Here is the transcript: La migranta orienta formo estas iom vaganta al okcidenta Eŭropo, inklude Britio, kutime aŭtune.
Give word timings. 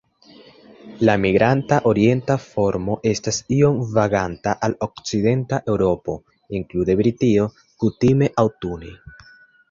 La 1.07 1.15
migranta 1.23 1.77
orienta 1.89 2.37
formo 2.45 2.95
estas 3.09 3.37
iom 3.55 3.77
vaganta 3.97 4.53
al 4.67 4.75
okcidenta 4.87 5.59
Eŭropo, 5.73 6.15
inklude 6.61 6.95
Britio, 7.03 7.45
kutime 7.85 8.31
aŭtune. 8.45 8.95